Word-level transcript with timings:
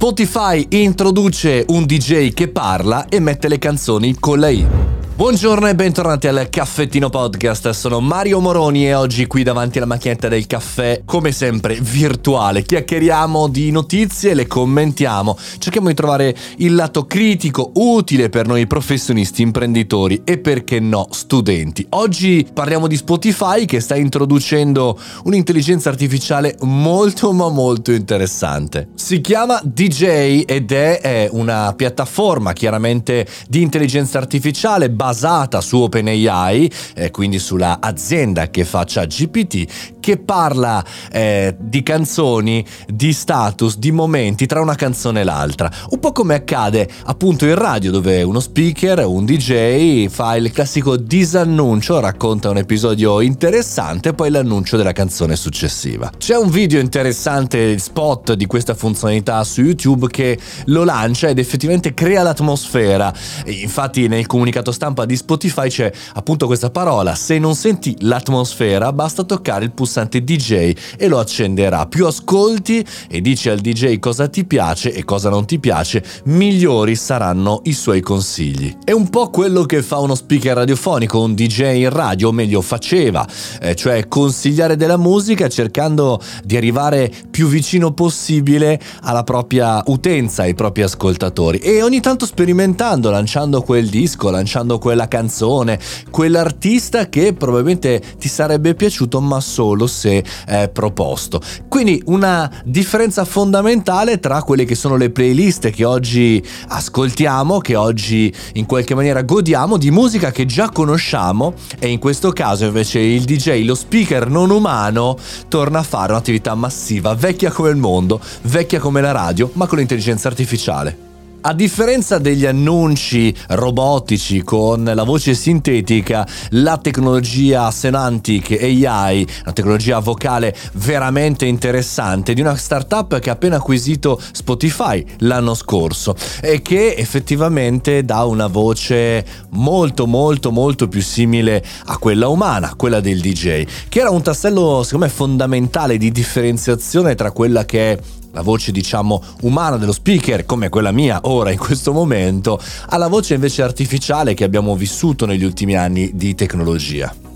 Spotify 0.00 0.66
introduce 0.70 1.62
un 1.68 1.84
DJ 1.84 2.32
che 2.32 2.48
parla 2.48 3.06
e 3.10 3.20
mette 3.20 3.48
le 3.48 3.58
canzoni 3.58 4.16
con 4.18 4.40
la 4.40 4.48
I. 4.48 4.99
Buongiorno 5.20 5.68
e 5.68 5.74
bentornati 5.74 6.28
al 6.28 6.48
Caffettino 6.48 7.10
Podcast, 7.10 7.68
sono 7.68 8.00
Mario 8.00 8.40
Moroni 8.40 8.86
e 8.86 8.94
oggi 8.94 9.26
qui 9.26 9.42
davanti 9.42 9.76
alla 9.76 9.86
macchinetta 9.86 10.28
del 10.28 10.46
caffè, 10.46 11.02
come 11.04 11.30
sempre 11.30 11.78
virtuale, 11.78 12.62
chiacchieriamo 12.62 13.46
di 13.48 13.70
notizie, 13.70 14.32
le 14.32 14.46
commentiamo, 14.46 15.36
cerchiamo 15.58 15.88
di 15.88 15.94
trovare 15.94 16.34
il 16.56 16.74
lato 16.74 17.04
critico 17.04 17.70
utile 17.74 18.30
per 18.30 18.46
noi 18.46 18.66
professionisti, 18.66 19.42
imprenditori 19.42 20.22
e 20.24 20.38
perché 20.38 20.80
no 20.80 21.06
studenti. 21.10 21.84
Oggi 21.90 22.48
parliamo 22.50 22.86
di 22.86 22.96
Spotify 22.96 23.66
che 23.66 23.80
sta 23.80 23.96
introducendo 23.96 24.98
un'intelligenza 25.24 25.90
artificiale 25.90 26.56
molto 26.62 27.34
ma 27.34 27.50
molto 27.50 27.92
interessante. 27.92 28.88
Si 28.94 29.20
chiama 29.20 29.60
DJ 29.62 30.44
ed 30.46 30.72
è 30.72 31.28
una 31.30 31.74
piattaforma 31.76 32.54
chiaramente 32.54 33.26
di 33.46 33.60
intelligenza 33.60 34.16
artificiale 34.16 34.88
basata 34.88 35.08
su 35.12 35.78
OpenAI, 35.78 36.70
eh, 36.94 37.10
quindi 37.10 37.38
sulla 37.38 37.78
azienda 37.80 38.48
che 38.50 38.64
faccia 38.64 39.04
GPT, 39.04 39.98
che 40.00 40.18
parla 40.18 40.84
eh, 41.12 41.56
di 41.58 41.82
canzoni, 41.82 42.64
di 42.86 43.12
status, 43.12 43.78
di 43.78 43.90
momenti 43.92 44.46
tra 44.46 44.60
una 44.60 44.74
canzone 44.74 45.20
e 45.20 45.24
l'altra. 45.24 45.70
Un 45.90 45.98
po' 45.98 46.12
come 46.12 46.34
accade 46.34 46.88
appunto 47.04 47.46
in 47.46 47.54
radio 47.54 47.90
dove 47.90 48.22
uno 48.22 48.40
speaker, 48.40 49.04
un 49.06 49.24
DJ 49.24 50.08
fa 50.08 50.36
il 50.36 50.50
classico 50.52 50.96
disannuncio, 50.96 52.00
racconta 52.00 52.50
un 52.50 52.58
episodio 52.58 53.20
interessante 53.20 54.10
e 54.10 54.14
poi 54.14 54.30
l'annuncio 54.30 54.76
della 54.76 54.92
canzone 54.92 55.36
successiva. 55.36 56.10
C'è 56.16 56.36
un 56.36 56.50
video 56.50 56.80
interessante, 56.80 57.78
spot 57.78 58.34
di 58.34 58.46
questa 58.46 58.74
funzionalità 58.74 59.42
su 59.44 59.62
YouTube 59.62 60.08
che 60.08 60.38
lo 60.66 60.84
lancia 60.84 61.28
ed 61.28 61.38
effettivamente 61.38 61.94
crea 61.94 62.22
l'atmosfera. 62.22 63.12
Infatti 63.46 64.08
nel 64.08 64.26
comunicato 64.26 64.72
stampa 64.72 64.99
stampa 65.00 65.04
di 65.04 65.16
Spotify 65.16 65.68
c'è 65.68 65.92
appunto 66.14 66.46
questa 66.46 66.70
parola, 66.70 67.14
se 67.14 67.38
non 67.38 67.54
senti 67.54 67.96
l'atmosfera 68.00 68.92
basta 68.92 69.24
toccare 69.24 69.64
il 69.64 69.72
pulsante 69.72 70.22
DJ 70.22 70.72
e 70.96 71.08
lo 71.08 71.18
accenderà. 71.18 71.86
Più 71.86 72.06
ascolti 72.06 72.84
e 73.08 73.20
dici 73.20 73.48
al 73.48 73.60
DJ 73.60 73.98
cosa 73.98 74.28
ti 74.28 74.44
piace 74.44 74.92
e 74.92 75.04
cosa 75.04 75.30
non 75.30 75.46
ti 75.46 75.58
piace, 75.58 76.04
migliori 76.24 76.94
saranno 76.96 77.60
i 77.64 77.72
suoi 77.72 78.00
consigli. 78.00 78.76
È 78.84 78.92
un 78.92 79.08
po' 79.08 79.30
quello 79.30 79.64
che 79.64 79.82
fa 79.82 79.98
uno 79.98 80.14
speaker 80.14 80.56
radiofonico, 80.56 81.20
un 81.20 81.34
DJ 81.34 81.76
in 81.76 81.90
radio, 81.90 82.28
o 82.28 82.32
meglio 82.32 82.60
faceva, 82.60 83.26
eh, 83.60 83.74
cioè 83.74 84.08
consigliare 84.08 84.76
della 84.76 84.96
musica 84.96 85.48
cercando 85.48 86.20
di 86.44 86.56
arrivare 86.56 87.10
più 87.30 87.46
vicino 87.46 87.92
possibile 87.92 88.80
alla 89.02 89.22
propria 89.22 89.82
utenza, 89.86 90.42
ai 90.42 90.54
propri 90.54 90.82
ascoltatori 90.82 91.58
e 91.58 91.82
ogni 91.82 92.00
tanto 92.00 92.26
sperimentando, 92.26 93.10
lanciando 93.10 93.62
quel 93.62 93.88
disco, 93.88 94.30
lanciando 94.30 94.78
quel 94.78 94.89
quella 94.90 95.06
canzone, 95.06 95.78
quell'artista 96.10 97.08
che 97.08 97.32
probabilmente 97.32 98.02
ti 98.18 98.26
sarebbe 98.26 98.74
piaciuto 98.74 99.20
ma 99.20 99.40
solo 99.40 99.86
se 99.86 100.24
eh, 100.48 100.68
proposto. 100.68 101.40
Quindi 101.68 102.02
una 102.06 102.50
differenza 102.64 103.24
fondamentale 103.24 104.18
tra 104.18 104.42
quelle 104.42 104.64
che 104.64 104.74
sono 104.74 104.96
le 104.96 105.10
playlist 105.10 105.70
che 105.70 105.84
oggi 105.84 106.44
ascoltiamo, 106.66 107.60
che 107.60 107.76
oggi 107.76 108.34
in 108.54 108.66
qualche 108.66 108.96
maniera 108.96 109.22
godiamo 109.22 109.76
di 109.76 109.92
musica 109.92 110.32
che 110.32 110.44
già 110.44 110.70
conosciamo 110.70 111.54
e 111.78 111.86
in 111.86 112.00
questo 112.00 112.32
caso 112.32 112.64
invece 112.64 112.98
il 112.98 113.22
DJ, 113.22 113.64
lo 113.64 113.76
speaker 113.76 114.28
non 114.28 114.50
umano, 114.50 115.16
torna 115.46 115.78
a 115.78 115.84
fare 115.84 116.10
un'attività 116.10 116.56
massiva, 116.56 117.14
vecchia 117.14 117.52
come 117.52 117.70
il 117.70 117.76
mondo, 117.76 118.20
vecchia 118.42 118.80
come 118.80 119.00
la 119.00 119.12
radio, 119.12 119.50
ma 119.52 119.68
con 119.68 119.78
l'intelligenza 119.78 120.26
artificiale. 120.26 121.09
A 121.42 121.54
differenza 121.54 122.18
degli 122.18 122.44
annunci 122.44 123.34
robotici 123.48 124.42
con 124.42 124.84
la 124.84 125.04
voce 125.04 125.32
sintetica, 125.32 126.28
la 126.50 126.76
tecnologia 126.76 127.70
Semantic 127.70 128.50
AI, 128.60 129.26
una 129.44 129.52
tecnologia 129.54 130.00
vocale 130.00 130.54
veramente 130.74 131.46
interessante 131.46 132.34
di 132.34 132.42
una 132.42 132.56
startup 132.56 133.18
che 133.18 133.30
ha 133.30 133.32
appena 133.32 133.56
acquisito 133.56 134.20
Spotify 134.32 135.02
l'anno 135.20 135.54
scorso 135.54 136.14
e 136.42 136.60
che 136.60 136.94
effettivamente 136.94 138.04
dà 138.04 138.24
una 138.24 138.46
voce 138.46 139.24
molto 139.52 140.06
molto 140.06 140.50
molto 140.50 140.88
più 140.88 141.00
simile 141.00 141.64
a 141.86 141.96
quella 141.96 142.28
umana, 142.28 142.74
quella 142.76 143.00
del 143.00 143.18
DJ, 143.18 143.66
che 143.88 144.00
era 144.00 144.10
un 144.10 144.20
tassello 144.20 144.82
secondo 144.82 145.06
me 145.06 145.10
fondamentale 145.10 145.96
di 145.96 146.10
differenziazione 146.10 147.14
tra 147.14 147.30
quella 147.30 147.64
che 147.64 147.92
è 147.92 147.98
la 148.32 148.42
voce 148.42 148.72
diciamo 148.72 149.22
umana 149.42 149.76
dello 149.76 149.92
speaker 149.92 150.44
come 150.44 150.68
quella 150.68 150.92
mia 150.92 151.20
ora 151.24 151.50
in 151.50 151.58
questo 151.58 151.92
momento, 151.92 152.60
alla 152.88 153.08
voce 153.08 153.34
invece 153.34 153.62
artificiale 153.62 154.34
che 154.34 154.44
abbiamo 154.44 154.76
vissuto 154.76 155.26
negli 155.26 155.44
ultimi 155.44 155.76
anni 155.76 156.10
di 156.14 156.34
tecnologia. 156.34 157.29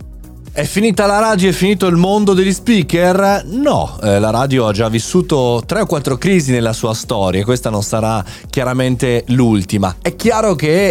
È 0.56 0.62
finita 0.62 1.06
la 1.06 1.19
radio, 1.19 1.48
è 1.48 1.53
finito 1.53 1.88
il 1.88 1.97
mondo 1.97 2.32
degli 2.32 2.53
speaker? 2.53 3.44
No, 3.47 3.98
eh, 4.00 4.20
la 4.20 4.31
radio 4.31 4.69
ha 4.69 4.72
già 4.72 4.88
vissuto 4.88 5.60
tre 5.66 5.81
o 5.81 5.87
quattro 5.87 6.16
crisi 6.16 6.53
nella 6.53 6.72
sua 6.72 6.94
storia 6.94 7.41
e 7.41 7.44
questa 7.44 7.70
non 7.70 7.82
sarà 7.82 8.25
chiaramente 8.50 9.25
l'ultima. 9.31 9.97
È 10.00 10.14
chiaro 10.14 10.54
che 10.54 10.91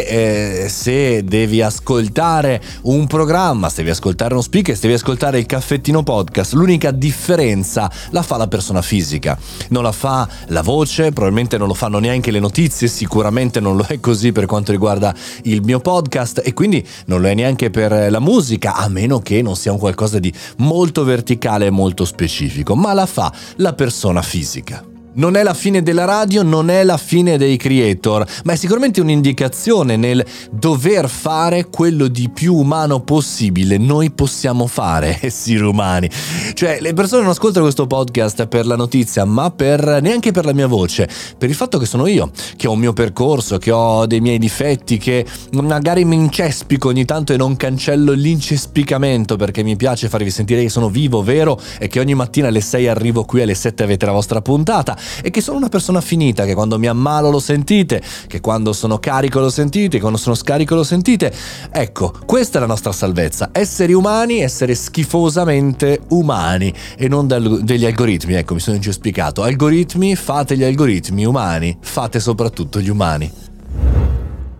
eh, 0.63 0.68
se 0.68 1.23
devi 1.23 1.62
ascoltare 1.62 2.62
un 2.81 3.07
programma, 3.07 3.69
se 3.69 3.78
devi 3.78 3.91
ascoltare 3.91 4.34
uno 4.34 4.41
speaker, 4.41 4.75
se 4.75 4.81
devi 4.81 4.96
ascoltare 4.96 5.40
il 5.40 5.46
caffettino 5.46 6.03
podcast, 6.03 6.52
l'unica 6.52 6.91
differenza 6.91 7.90
la 8.09 8.22
fa 8.22 8.35
la 8.35 8.47
persona 8.47 8.81
fisica. 8.81 9.40
Non 9.69 9.84
la 9.84 9.94
fa 9.94 10.28
la 10.47 10.62
voce, 10.62 11.13
probabilmente 11.13 11.57
non 11.57 11.69
lo 11.69 11.73
fanno 11.73 12.00
neanche 12.00 12.31
le 12.31 12.41
notizie, 12.41 12.90
sicuramente 12.90 13.62
non 13.62 13.78
lo 13.78 13.85
è 13.88 14.02
così 14.02 14.34
per 14.34 14.46
quanto 14.46 14.73
riguarda 14.73 15.16
il 15.44 15.62
mio 15.63 15.79
podcast 15.79 16.41
e 16.44 16.52
quindi 16.52 16.85
non 17.06 17.22
lo 17.22 17.29
è 17.29 17.34
neanche 17.34 17.69
per 17.69 18.12
la 18.12 18.19
musica, 18.19 18.75
a 18.75 18.90
meno 18.90 19.19
che 19.19 19.41
non 19.41 19.52
non 19.53 19.56
sia 19.56 19.72
un 19.72 19.78
qualcosa 19.78 20.19
di 20.19 20.34
molto 20.58 21.03
verticale 21.03 21.68
e 21.68 21.69
molto 21.69 22.06
specifico, 22.06 22.75
ma 22.75 22.94
la 22.94 23.06
fa 23.06 23.31
la 23.58 23.74
persona 23.74 24.22
fisica. 24.22 24.93
Non 25.16 25.35
è 25.35 25.44
la 25.44 25.53
fine 25.53 25.84
della 25.84 26.06
radio, 26.06 26.41
non 26.41 26.69
è 26.69 26.84
la 26.84 26.97
fine 26.97 27.38
dei 27.38 27.56
creator, 27.56 28.25
ma 28.46 28.53
è 28.53 28.56
sicuramente 28.56 29.00
un'indicazione 29.00 29.96
nel 29.96 30.25
dover 30.50 31.07
fare 31.07 31.69
quello 31.69 32.07
di 32.07 32.29
più 32.29 32.56
umano 32.56 33.01
possibile. 33.01 33.78
Noi 33.78 34.09
possiamo 34.12 34.66
fare 34.66 35.19
esseri 35.22 35.62
umani. 35.62 36.09
Cioè, 36.53 36.79
le 36.81 36.94
persone 36.94 37.22
non 37.22 37.31
ascoltano 37.31 37.63
questo 37.63 37.85
podcast 37.85 38.47
per 38.47 38.66
la 38.66 38.75
notizia, 38.75 39.23
ma 39.25 39.52
per 39.52 40.00
neanche 40.02 40.31
per 40.31 40.46
la 40.46 40.53
mia 40.53 40.68
voce, 40.68 41.07
per 41.38 41.47
il 41.47 41.56
fatto 41.56 41.78
che 41.78 41.85
sono 41.85 42.07
io, 42.07 42.31
che 42.56 42.68
ho 42.68 42.72
un 42.72 42.79
mio 42.79 42.94
percorso, 42.94 43.59
che 43.59 43.69
ho 43.72 44.07
dei 44.07 44.19
miei 44.19 44.40
difetti, 44.40 44.97
che 44.97 45.25
magari 45.52 46.06
mi 46.06 46.16
incespico 46.16 46.88
ogni 46.88 47.06
tanto 47.06 47.34
e 47.34 47.38
non 47.38 47.56
cancello 47.56 48.13
l'incespicamento 48.13 49.35
perché 49.35 49.62
mi 49.62 49.75
piace 49.75 50.09
farvi 50.09 50.31
sentire 50.31 50.63
che 50.63 50.69
sono 50.69 50.90
vivo, 50.90 51.22
vero 51.22 51.59
e 51.78 51.88
che 51.88 52.00
ogni 52.00 52.16
mattina 52.16 52.47
alle 52.47 52.62
6 52.62 52.88
arrivo 52.88 53.25
qui 53.25 53.41
alle 53.41 53.53
7 53.53 53.84
avete 53.84 54.06
la 54.07 54.12
vostra 54.12 54.41
puntata 54.41 54.97
e 55.22 55.30
che 55.30 55.41
sono 55.41 55.58
una 55.58 55.69
persona 55.69 56.02
finita, 56.02 56.46
che 56.46 56.53
quando 56.53 56.80
mi 56.80 56.88
ammalo 56.88 57.30
lo 57.30 57.40
sentite, 57.40 58.02
che 58.28 58.41
quando 58.41 58.74
sono 58.74 59.00
carico 59.00 59.40
lo 59.40 59.50
sentite, 59.50 59.96
che 59.96 60.00
quando 60.00 60.18
sono 60.18 60.36
scarico 60.36 60.75
lo 60.75 60.84
sentite. 60.84 61.34
Ecco, 61.72 62.14
questa 62.25 62.58
è 62.58 62.62
la 62.62 62.68
nostra 62.68 62.91
salvezza, 62.91 63.50
esseri 63.52 63.94
umani, 63.94 64.40
essere 64.40 64.75
schifosamente 64.75 66.02
umani 66.09 66.74
e 66.97 67.08
non 67.08 67.28
dal, 67.28 67.62
degli 67.64 67.86
algoritmi, 67.86 68.34
ecco 68.34 68.53
mi 68.53 68.59
sono 68.59 68.80
già 68.80 68.91
spiegato, 68.91 69.44
algoritmi, 69.44 70.16
fate 70.16 70.58
gli 70.58 70.64
algoritmi 70.64 71.25
umani, 71.25 71.78
fate 71.81 72.20
soprattutto 72.20 72.80
gli 72.80 72.90
umani. 72.90 73.43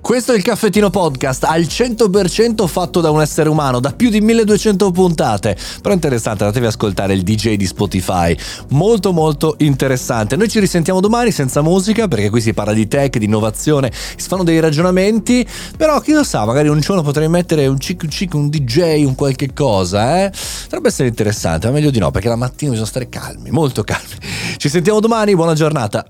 Questo 0.04 0.34
è 0.34 0.36
il 0.36 0.44
caffettino 0.44 0.90
podcast 0.90 1.46
al 1.46 1.62
100% 1.62 2.68
fatto 2.68 3.00
da 3.00 3.10
un 3.10 3.22
essere 3.22 3.48
umano, 3.48 3.80
da 3.80 3.94
più 3.94 4.10
di 4.10 4.20
1200 4.20 4.92
puntate. 4.92 5.56
Però 5.82 5.94
interessante, 5.94 6.44
andatevi 6.44 6.66
ad 6.66 6.74
ascoltare 6.74 7.14
il 7.14 7.24
DJ 7.24 7.56
di 7.56 7.66
Spotify. 7.66 8.36
Molto 8.72 9.14
molto 9.14 9.56
interessante. 9.60 10.36
Noi 10.36 10.50
ci 10.50 10.60
risentiamo 10.60 11.00
domani 11.00 11.32
senza 11.32 11.62
musica 11.62 12.10
perché 12.10 12.30
qui 12.30 12.42
si 12.42 12.54
parla 12.54 12.74
di 12.74 12.86
tech, 12.86 13.18
di 13.18 13.24
innovazione, 13.24 13.94
si 13.94 14.28
fanno 14.28 14.44
dei 14.44 14.60
ragionamenti, 14.60 15.48
però 15.78 16.02
chi 16.02 16.12
lo 16.12 16.26
sa, 16.26 16.44
magari 16.44 16.68
un 16.68 16.82
giorno 16.82 17.02
potrei 17.02 17.30
mettere 17.30 17.66
un 17.68 17.80
cic 17.80 18.06
cic, 18.10 18.34
un 18.34 18.50
DJ, 18.50 19.06
un 19.06 19.16
qualche 19.16 19.54
cosa, 19.54 20.26
eh? 20.26 20.34
Potrebbe 20.64 20.90
essere 20.90 21.08
interessante, 21.08 21.68
ma 21.68 21.74
meglio 21.76 21.92
di 21.92 22.00
no 22.00 22.12
perché 22.12 22.28
la 22.28 22.36
mattina 22.36 22.72
bisogna 22.72 22.90
stare 22.90 23.08
calmi, 23.08 23.52
molto 23.52 23.86
calmi. 23.86 24.18
Ci 24.58 24.68
sentiamo 24.68 25.00
domani, 25.00 25.34
buona 25.34 25.54
giornata. 25.54 26.06